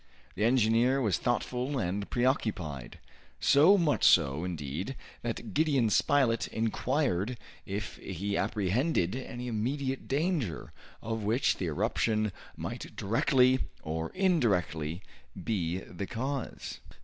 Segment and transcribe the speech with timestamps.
[0.33, 2.97] The engineer was thoughtful and preoccupied,
[3.39, 11.21] so much so, indeed, that Gideon Spilett inquired if he apprehended any immediate danger, of
[11.21, 15.03] which the eruption might directly or indirectly
[15.43, 16.79] be the cause.